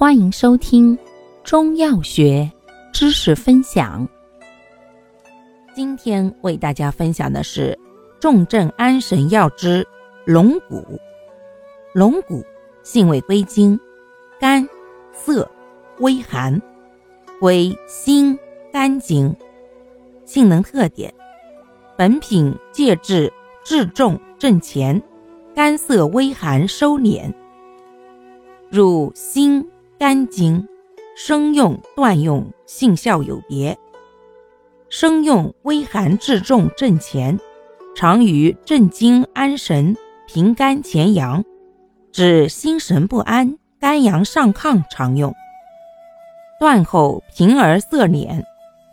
[0.00, 0.98] 欢迎收听
[1.44, 2.50] 中药学
[2.90, 4.08] 知识分享。
[5.74, 7.78] 今天为大家分享的是
[8.18, 9.86] 重症安神药之
[10.24, 10.98] 龙骨。
[11.92, 12.42] 龙骨
[12.82, 13.78] 性味归经：
[14.40, 14.66] 甘、
[15.12, 15.46] 涩、
[15.98, 16.58] 微寒，
[17.38, 18.38] 归心
[18.72, 19.36] 肝经。
[20.24, 21.12] 性能特点：
[21.98, 23.30] 本品介质
[23.62, 25.02] 质重症前，
[25.54, 27.30] 甘涩微寒收敛，
[28.70, 29.62] 入心。
[30.00, 30.66] 肝经
[31.14, 33.76] 生用、断用性效有别。
[34.88, 37.38] 生用微寒至重症前，
[37.94, 39.94] 常于镇惊安神、
[40.26, 41.44] 平肝潜阳，
[42.12, 45.34] 治心神不安、肝阳上亢常用。
[46.58, 48.42] 断后平而涩敛，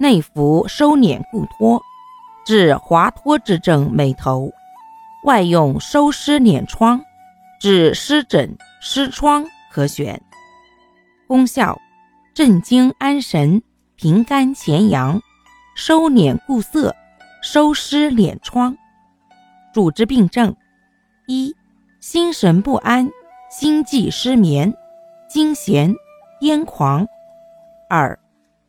[0.00, 1.82] 内服收敛固脱，
[2.46, 4.48] 治滑脱之症美头；
[5.24, 6.98] 外用收湿敛疮，
[7.60, 10.18] 治湿疹、湿疮可选。
[11.26, 11.80] 功效：
[12.34, 13.62] 镇惊安神，
[13.96, 15.20] 平肝潜阳，
[15.74, 16.94] 收敛固涩，
[17.42, 18.76] 收湿敛疮。
[19.72, 20.54] 主治病症：
[21.26, 21.54] 一、
[22.00, 23.10] 心神不安、
[23.50, 24.74] 心悸失眠、
[25.28, 25.94] 惊痫、
[26.40, 27.06] 癫狂；
[27.88, 28.18] 二、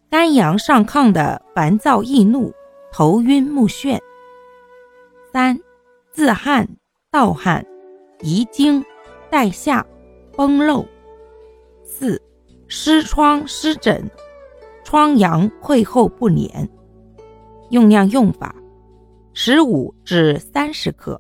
[0.10, 2.54] 肝阳上亢的烦躁易怒、
[2.92, 4.00] 头晕目眩；
[5.34, 5.60] 三、
[6.12, 6.68] 自汗、
[7.12, 7.66] 盗汗、
[8.22, 8.84] 遗精、
[9.30, 9.86] 带下、
[10.36, 10.86] 崩漏；
[11.84, 12.22] 四。
[12.88, 14.12] 湿疮湿疹，
[14.84, 16.70] 疮疡溃后不敛。
[17.72, 18.54] 用量用法：
[19.34, 21.20] 十五至三十克，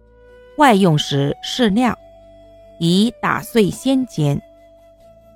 [0.59, 1.97] 外用时适量，
[2.79, 4.39] 宜打碎先煎。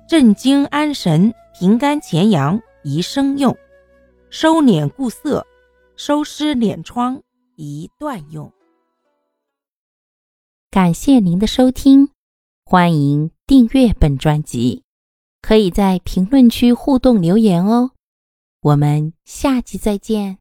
[0.08, 3.58] 镇惊安神、平肝潜阳宜生用，
[4.30, 5.44] 收敛固涩、
[5.96, 7.20] 收湿敛疮
[7.56, 8.52] 宜断用。
[10.70, 12.10] 感谢您的收听，
[12.64, 14.84] 欢迎订阅本专辑。
[15.42, 17.92] 可以在评论区互动留言哦，
[18.60, 20.38] 我们下期再见。